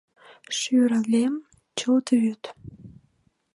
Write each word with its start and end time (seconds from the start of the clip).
Шӱр 0.57 0.91
лем— 1.11 1.35
чылт 1.77 2.07
вӱд. 2.21 2.43